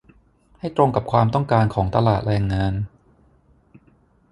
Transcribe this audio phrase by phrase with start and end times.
[0.59, 2.73] ให้ตรงกับความต้องการของตลาดแรงงาน